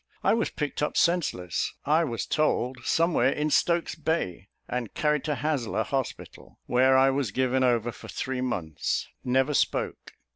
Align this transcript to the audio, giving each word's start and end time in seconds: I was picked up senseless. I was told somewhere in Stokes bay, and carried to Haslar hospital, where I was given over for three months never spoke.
I 0.23 0.33
was 0.33 0.49
picked 0.49 0.81
up 0.81 0.97
senseless. 0.97 1.75
I 1.85 2.05
was 2.05 2.25
told 2.25 2.79
somewhere 2.83 3.29
in 3.29 3.51
Stokes 3.51 3.93
bay, 3.93 4.47
and 4.67 4.95
carried 4.95 5.23
to 5.25 5.35
Haslar 5.35 5.83
hospital, 5.83 6.57
where 6.65 6.97
I 6.97 7.11
was 7.11 7.29
given 7.29 7.63
over 7.63 7.91
for 7.91 8.07
three 8.07 8.41
months 8.41 9.07
never 9.23 9.53
spoke. 9.53 10.13